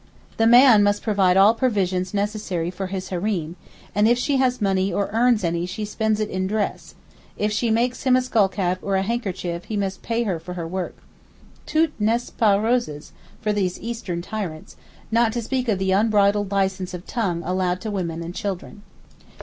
The 0.37 0.47
man 0.47 0.81
must 0.81 1.03
provide 1.03 1.37
all 1.37 1.55
necessaries 1.61 2.73
for 2.73 2.87
his 2.87 3.09
Hareem, 3.11 3.53
and 3.93 4.07
if 4.07 4.17
she 4.17 4.37
has 4.37 4.59
money 4.59 4.91
or 4.91 5.11
earns 5.13 5.43
any 5.43 5.67
she 5.67 5.85
spends 5.85 6.19
it 6.19 6.27
in 6.31 6.47
dress; 6.47 6.95
if 7.37 7.51
she 7.51 7.69
makes 7.69 8.01
him 8.01 8.15
a 8.15 8.21
skullcap 8.23 8.79
or 8.81 8.95
a 8.95 9.03
handkerchief 9.03 9.65
he 9.65 9.77
must 9.77 10.01
pay 10.01 10.23
her 10.23 10.39
for 10.39 10.55
her 10.55 10.67
work. 10.67 10.95
Tout 11.67 11.91
n'est 11.99 12.35
pas 12.35 12.57
roses 12.59 13.11
for 13.41 13.53
these 13.53 13.79
Eastern 13.79 14.23
tyrants, 14.23 14.75
not 15.11 15.31
to 15.33 15.41
speak 15.43 15.67
of 15.69 15.77
the 15.77 15.91
unbridled 15.91 16.51
license 16.51 16.95
of 16.95 17.05
tongue 17.05 17.43
allowed 17.45 17.79
to 17.81 17.91
women 17.91 18.23
and 18.23 18.33
children. 18.33 18.81